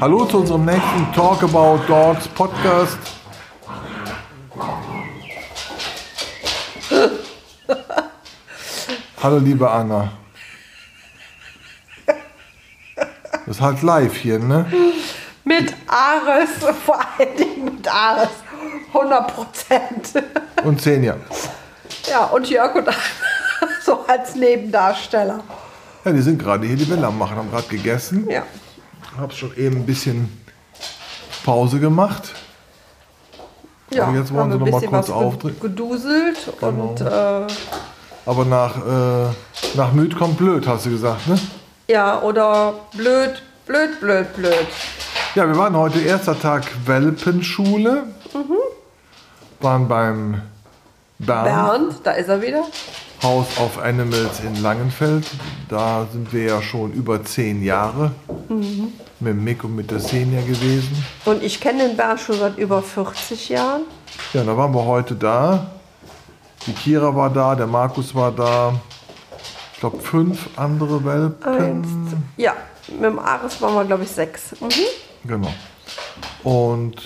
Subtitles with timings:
[0.00, 2.98] Hallo zu unserem nächsten Talk About Dogs Podcast.
[9.22, 10.12] Hallo liebe Anna.
[13.46, 14.66] Das ist halt live hier, ne?
[15.44, 16.50] Mit Ares,
[16.84, 18.43] vor allen Dingen mit Ares.
[18.94, 20.24] 100 Prozent.
[20.64, 21.16] Und Senja.
[22.08, 22.88] Ja, und Jörg und
[23.84, 25.40] so als Nebendarsteller.
[26.04, 28.28] Ja, die sind gerade hier die Welle am machen, haben gerade gegessen.
[28.30, 28.42] Ja.
[29.18, 30.44] Hab schon eben ein bisschen
[31.44, 32.32] Pause gemacht.
[33.90, 35.60] Ja, Aber jetzt wollen haben sie noch mal kurz aufdrehen.
[35.60, 37.46] geduselt und äh,
[38.26, 39.30] Aber nach, äh,
[39.76, 41.38] nach müd kommt blöd, hast du gesagt, ne?
[41.88, 44.66] ja, oder blöd, blöd, blöd, blöd.
[45.34, 48.04] Ja, wir waren heute erster Tag Welpenschule.
[49.64, 50.42] Waren beim
[51.18, 52.64] Bernd, Bernd, da ist er wieder.
[53.22, 55.24] House of Animals in Langenfeld.
[55.70, 58.10] Da sind wir ja schon über zehn Jahre
[59.20, 61.02] mit Mick und mit der Senior gewesen.
[61.24, 63.84] Und ich kenne den Bernd schon seit über 40 Jahren.
[64.34, 65.70] Ja, da waren wir heute da.
[66.66, 68.74] Die Kira war da, der Markus war da.
[69.72, 71.42] Ich glaube, fünf andere Welpen.
[71.42, 71.88] Eins,
[72.36, 72.52] ja,
[72.88, 74.60] mit dem Ares waren wir, glaube ich, sechs.
[74.60, 74.68] Mhm.
[75.26, 75.54] Genau.
[76.42, 76.96] Und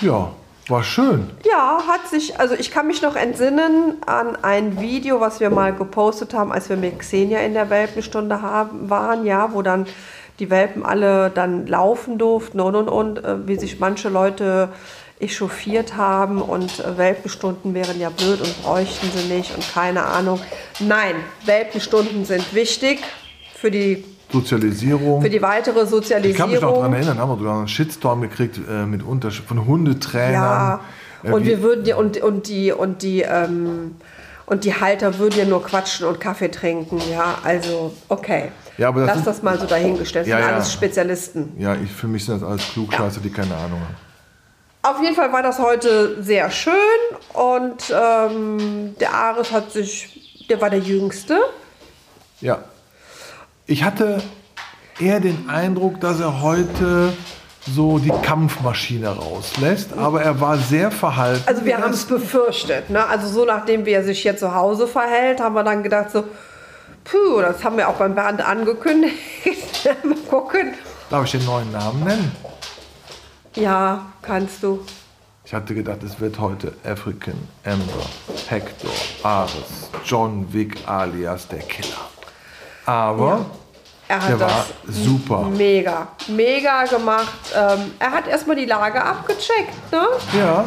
[0.00, 0.30] ja,
[0.68, 1.30] war schön.
[1.44, 5.72] Ja, hat sich, also ich kann mich noch entsinnen an ein Video, was wir mal
[5.72, 9.86] gepostet haben, als wir mit Xenia in der Welpenstunde haben, waren, ja, wo dann
[10.38, 14.70] die Welpen alle dann laufen durften und und und, äh, wie sich manche Leute
[15.18, 20.40] echauffiert haben und äh, Welpenstunden wären ja blöd und bräuchten sie nicht und keine Ahnung.
[20.78, 23.02] Nein, Welpenstunden sind wichtig
[23.54, 25.22] für die, Sozialisierung.
[25.22, 26.94] für die weitere ich kann mich noch daran Sozialisierung.
[26.94, 30.32] erinnern, haben wir sogar einen Shitstorm gekriegt äh, mit Unterschied von Hundetrainern.
[30.34, 30.80] Ja,
[31.24, 33.96] Äh, und wir würden ja, und, und die und die ähm,
[34.46, 38.52] und die Halter würden ja nur quatschen und Kaffee trinken, ja, also okay.
[38.78, 40.26] Ja, aber das Lass sind- das mal so dahingestellt.
[40.26, 40.54] Das Ja, sind ja.
[40.54, 41.52] alles Spezialisten.
[41.58, 43.96] ja, ich, für mich sind das alles Klugscheißer, die keine Ahnung haben.
[44.96, 46.72] Auf jeden Fall war das heute sehr schön
[47.32, 51.38] und ähm, der Ares hat sich, der war der Jüngste.
[52.40, 52.58] Ja.
[53.68, 54.22] Ich hatte
[55.00, 57.12] eher den Eindruck, dass er heute
[57.68, 61.42] so die Kampfmaschine rauslässt, aber er war sehr verhalten.
[61.46, 63.04] Also wir haben es befürchtet, ne?
[63.04, 66.22] Also so nachdem wie er sich hier zu Hause verhält, haben wir dann gedacht so,
[67.02, 69.16] puh, das haben wir auch beim Bernd angekündigt.
[70.04, 70.74] mal gucken.
[71.10, 72.32] Darf ich den neuen Namen nennen?
[73.56, 74.84] Ja, kannst du.
[75.44, 78.06] Ich hatte gedacht, es wird heute African, Amber,
[78.48, 78.90] Hector,
[79.24, 82.15] Ares, John Wick alias der Killer.
[82.86, 83.44] Aber
[84.08, 85.42] Er hat der das war super.
[85.42, 87.32] mega, mega gemacht.
[87.56, 89.92] Ähm, er hat erstmal die Lage abgecheckt.
[89.92, 90.02] Ne?
[90.38, 90.64] Ja,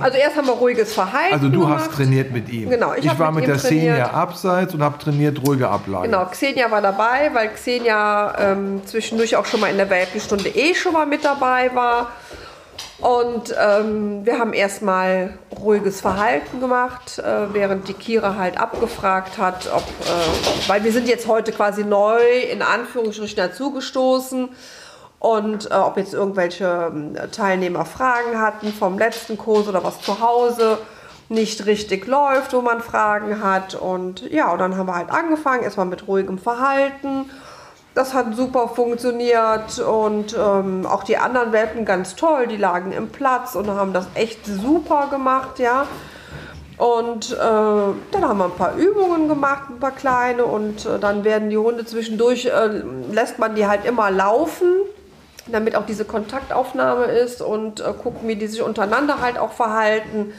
[0.00, 1.84] Also erst haben wir ruhiges Verhalten also du gemacht.
[1.88, 2.70] hast trainiert mit ihm.
[2.70, 3.58] Genau, ich ich war mit mit der.
[3.58, 6.06] Senior abseits und habe trainiert ruhige Ablage.
[6.08, 10.74] Genau, Xenia war dabei, weil Xenia ähm, zwischendurch auch schon mal in der Welpenstunde eh
[10.74, 12.08] schon mal mit dabei war.
[12.98, 19.70] Und ähm, wir haben erstmal ruhiges Verhalten gemacht, äh, während die Kira halt abgefragt hat,
[19.74, 22.20] ob, äh, weil wir sind jetzt heute quasi neu
[22.50, 24.48] in Anführungsstrichen dazugestoßen
[25.18, 30.20] und äh, ob jetzt irgendwelche ähm, Teilnehmer Fragen hatten vom letzten Kurs oder was zu
[30.20, 30.78] Hause
[31.28, 33.74] nicht richtig läuft, wo man Fragen hat.
[33.74, 37.30] Und ja, und dann haben wir halt angefangen, erstmal mit ruhigem Verhalten.
[37.94, 43.08] Das hat super funktioniert und ähm, auch die anderen Welpen ganz toll, die lagen im
[43.08, 45.86] Platz und haben das echt super gemacht, ja.
[46.76, 51.22] Und äh, dann haben wir ein paar Übungen gemacht, ein paar kleine und äh, dann
[51.22, 52.82] werden die Hunde zwischendurch, äh,
[53.12, 54.72] lässt man die halt immer laufen,
[55.46, 60.32] damit auch diese Kontaktaufnahme ist und äh, gucken, wie die sich untereinander halt auch verhalten.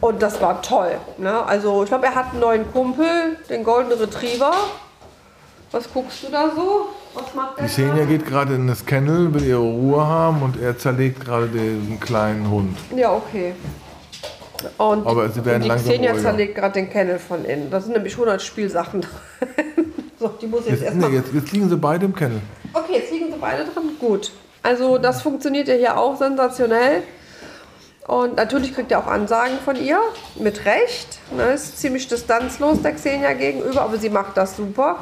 [0.00, 0.96] Und das war toll.
[1.18, 1.46] Ne?
[1.46, 3.06] Also ich glaube, er hat einen neuen Kumpel,
[3.48, 4.52] den Golden Retriever.
[5.72, 6.88] Was guckst du da so?
[7.14, 7.64] Was macht der?
[7.66, 11.46] Die Senior geht gerade in das Kennel, will ihre Ruhe haben und er zerlegt gerade
[11.48, 12.76] den kleinen Hund.
[12.94, 13.54] Ja, okay.
[14.78, 16.22] Und Aber sie werden die langsam Xenia ruhiger.
[16.22, 17.70] zerlegt gerade den Kennel von innen.
[17.70, 19.00] Da sind nämlich 100 Spielsachen
[19.40, 19.92] drin.
[20.20, 21.10] so, die muss jetzt Jetzt, erstmal.
[21.10, 22.40] nee, jetzt, jetzt liegen sie beide im Kennel.
[22.72, 23.96] Okay, jetzt liegen sie beide drin.
[23.98, 24.30] Gut.
[24.62, 27.02] Also das funktioniert ja hier auch sensationell.
[28.06, 29.98] Und natürlich kriegt er auch Ansagen von ihr,
[30.36, 31.18] mit Recht.
[31.36, 34.98] Ne, ist ziemlich distanzlos der Xenia gegenüber, aber sie macht das super.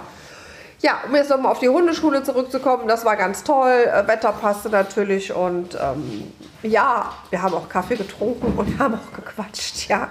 [0.82, 3.84] Ja, um jetzt nochmal auf die Hundeschule zurückzukommen, das war ganz toll.
[3.86, 6.32] Äh, Wetter passte natürlich und ähm,
[6.62, 10.08] ja, wir haben auch Kaffee getrunken und haben auch gequatscht, ja.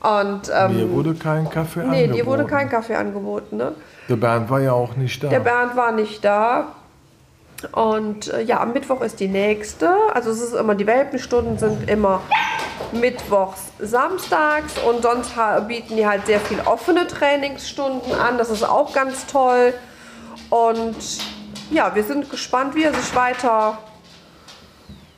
[0.00, 2.12] Und ähm, Mir wurde kein Kaffee nee, angeboten.
[2.12, 3.72] dir wurde kein Kaffee angeboten, ne?
[4.08, 5.28] Der Bernd war ja auch nicht da.
[5.28, 6.66] Der Bernd war nicht da.
[7.72, 9.90] Und äh, ja, am Mittwoch ist die nächste.
[10.12, 12.20] Also es ist immer, die Welpenstunden sind immer
[12.92, 15.32] mittwochs, samstags und sonst
[15.68, 18.38] bieten die halt sehr viel offene Trainingsstunden an.
[18.38, 19.74] Das ist auch ganz toll.
[20.50, 20.96] Und
[21.70, 23.78] ja, wir sind gespannt, wie er sich weiter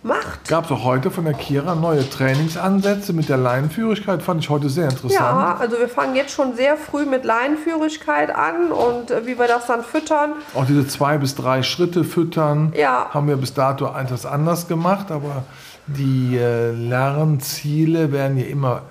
[0.06, 0.48] macht.
[0.48, 4.68] Gab es auch heute von der Kira neue Trainingsansätze mit der Leinenführigkeit, fand ich heute
[4.68, 5.12] sehr interessant.
[5.12, 9.48] Ja, also wir fangen jetzt schon sehr früh mit Leinenführigkeit an und äh, wie wir
[9.48, 10.32] das dann füttern.
[10.54, 13.10] Auch diese zwei bis drei Schritte füttern Ja.
[13.12, 15.44] haben wir bis dato etwas anders gemacht, aber
[15.86, 18.82] die äh, Lernziele werden ja immer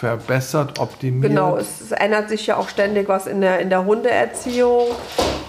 [0.00, 1.30] verbessert, optimiert.
[1.30, 4.86] Genau, es, es ändert sich ja auch ständig was in der, in der Hundeerziehung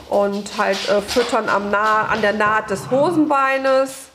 [0.09, 4.09] und halt äh, füttern am nah, an der Naht des Hosenbeines.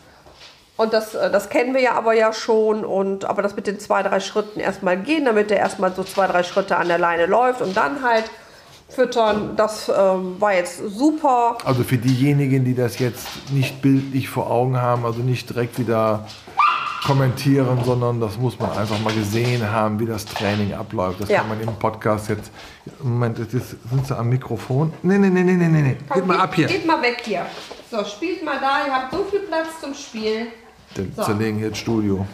[0.79, 2.85] Und das, äh, das kennen wir ja aber ja schon.
[2.87, 6.27] Und, aber das mit den zwei, drei Schritten erstmal gehen, damit der erstmal so zwei,
[6.27, 8.25] drei Schritte an der Leine läuft und dann halt
[8.89, 11.59] füttern, das ähm, war jetzt super.
[11.65, 16.25] Also für diejenigen, die das jetzt nicht bildlich vor Augen haben, also nicht direkt wieder
[17.07, 21.21] kommentieren, sondern das muss man einfach mal gesehen haben, wie das Training abläuft.
[21.21, 21.41] Das Ja.
[21.41, 22.51] kann man im Podcast jetzt.
[23.03, 24.93] Moment, jetzt ist- sind sie am Mikrofon.
[25.03, 25.97] Nee, nee, nee, nee, nee, nee.
[26.15, 26.67] Geht mal ab hier.
[26.67, 27.47] Geht mal weg hier.
[27.91, 30.49] So, spielt mal da, ihr habt so viel Platz zum Spielen.
[30.97, 31.23] Den So.
[31.23, 32.27] zerlegen hier das Studio.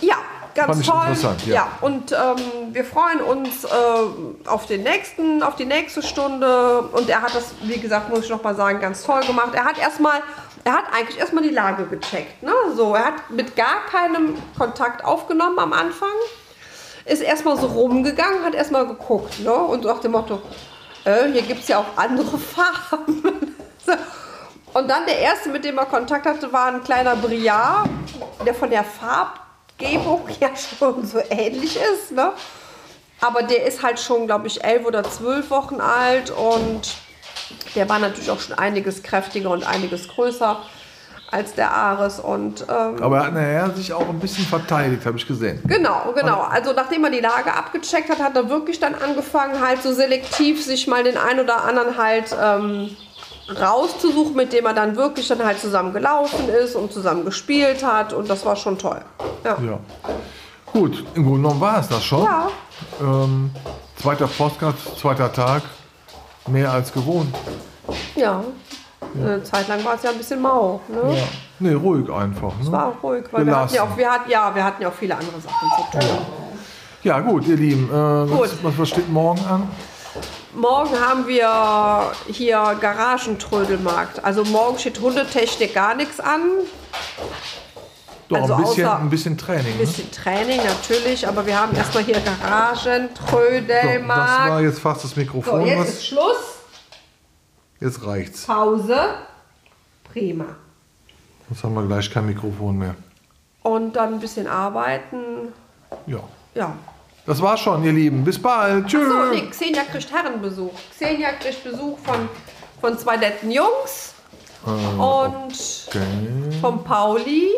[0.00, 0.16] Ja,
[0.54, 0.96] ganz toll.
[1.00, 1.54] interessant, ja.
[1.54, 1.68] ja.
[1.80, 3.68] und ähm, wir freuen uns äh,
[4.48, 6.80] auf den nächsten, auf die nächste Stunde.
[6.92, 9.50] Und er hat das, wie gesagt, muss ich noch mal sagen, ganz toll gemacht.
[9.54, 10.20] Er hat erstmal,
[10.64, 12.42] er hat eigentlich erstmal die Lage gecheckt.
[12.42, 12.52] Ne?
[12.76, 16.08] So, er hat mit gar keinem Kontakt aufgenommen am Anfang.
[17.04, 19.40] Ist erstmal so rumgegangen, hat erstmal geguckt.
[19.40, 19.52] Ne?
[19.52, 20.40] Und so nach dem Motto,
[21.04, 23.54] äh, hier gibt es ja auch andere Farben.
[24.74, 27.88] Und dann der erste, mit dem er Kontakt hatte, war ein kleiner Briard,
[28.44, 32.12] der von der Farbgebung ja schon so ähnlich ist.
[32.12, 32.32] Ne?
[33.20, 36.92] Aber der ist halt schon, glaube ich, elf oder zwölf Wochen alt und
[37.74, 40.60] der war natürlich auch schon einiges kräftiger und einiges größer
[41.30, 42.18] als der Ares.
[42.18, 45.60] Und ähm, Aber er hat nachher sich auch ein bisschen verteidigt, habe ich gesehen.
[45.66, 46.40] Genau, genau.
[46.40, 50.64] Also nachdem er die Lage abgecheckt hat, hat er wirklich dann angefangen, halt so selektiv
[50.64, 52.96] sich mal den einen oder anderen halt ähm,
[53.48, 58.12] rauszusuchen, mit dem er dann wirklich dann halt zusammen gelaufen ist und zusammen gespielt hat.
[58.12, 59.00] Und das war schon toll.
[59.44, 59.58] Ja.
[59.60, 59.78] Ja.
[60.72, 62.24] Gut, im Grunde genommen war es das schon.
[62.24, 62.48] Ja.
[63.00, 63.50] Ähm,
[64.00, 65.62] zweiter Podcast, zweiter Tag,
[66.48, 67.34] mehr als gewohnt.
[68.16, 68.42] ja.
[69.16, 70.80] Eine Zeit lang war es ja ein bisschen mau.
[70.88, 71.16] Ne?
[71.16, 71.22] Ja.
[71.60, 72.52] Nee, ruhig einfach.
[72.60, 72.72] Ne?
[72.72, 74.94] War auch ruhig, weil wir hatten, ja auch, wir, hatten, ja, wir hatten ja auch
[74.94, 76.18] viele andere Sachen zu tun.
[77.04, 77.84] Ja, gut, ihr Lieben.
[77.90, 78.50] Äh, Gut.
[78.62, 79.68] was, was steht morgen an?
[80.54, 84.24] Morgen haben wir hier Garagentrödelmarkt.
[84.24, 86.42] Also morgen steht Hundetechnik gar nichts an.
[88.28, 89.66] Doch, Also ein, bisschen, außer- ein bisschen Training.
[89.72, 89.84] Ein Ne?
[89.84, 94.48] bisschen Training natürlich, aber wir haben erstmal hier So, das Garagentrödelmarkt.
[94.50, 95.66] war jetzt fast das So, Mikrofon.
[95.66, 96.36] jetzt was, ist Schluss.
[97.80, 98.46] jetzt reicht's.
[98.46, 98.96] Pause.
[100.12, 100.44] Prima.
[101.50, 102.94] Jetzt haben wir gleich kein Mikrofon mehr.
[103.62, 105.52] Und dann ein bisschen arbeiten.
[106.06, 106.20] Ja.
[106.54, 106.72] Ja.
[107.26, 108.22] Das war's schon, ihr Lieben.
[108.24, 108.86] Bis bald.
[108.86, 109.08] Tschüss.
[109.08, 110.72] So, nee, Xenia kriegt Herrenbesuch.
[110.90, 112.28] Xenia kriegt Besuch von,
[112.80, 114.14] von zwei netten Jungs.
[114.64, 115.54] Und
[115.88, 116.60] Okay.
[116.60, 117.48] vom Pauli.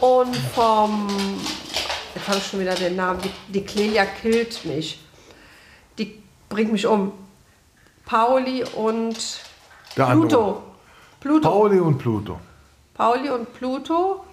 [0.00, 1.08] Und vom.
[2.14, 3.20] Jetzt habe ich schon wieder den Namen.
[3.22, 5.00] Die, die Clelia killt mich.
[5.98, 7.12] Die bringt mich um.
[8.04, 9.16] Pauli und
[9.96, 10.28] Der andere.
[10.28, 10.62] Pluto.
[11.20, 11.48] Pluto.
[11.50, 12.40] Pauli und Pluto.
[12.94, 14.24] Pauli und Pluto.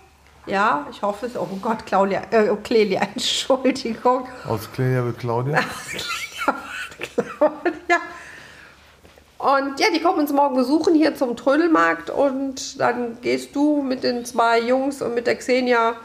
[0.49, 1.37] Ja, ich hoffe es.
[1.37, 4.27] Oh Gott, Claudia, äh, Clelia, Entschuldigung.
[4.47, 5.59] Aus Claudia wird Claudia.
[7.89, 7.97] ja.
[9.37, 14.03] Und ja, die kommen uns morgen besuchen hier zum Trödelmarkt und dann gehst du mit
[14.03, 15.95] den zwei Jungs und mit der Xenia,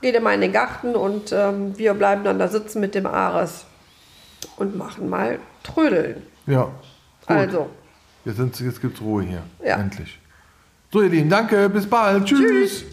[0.00, 3.06] geht ihr mal in den Garten und ähm, wir bleiben dann da sitzen mit dem
[3.06, 3.64] Ares
[4.56, 6.26] und machen mal Trödeln.
[6.46, 6.64] Ja.
[7.26, 7.36] Gut.
[7.36, 7.70] Also,
[8.24, 9.42] Jetzt, jetzt gibt's Ruhe hier.
[9.62, 9.76] Ja.
[9.76, 10.18] Endlich.
[10.92, 11.68] So, ihr Lieben, danke.
[11.68, 12.24] Bis bald.
[12.24, 12.40] Tschüss.
[12.40, 12.84] tschüss.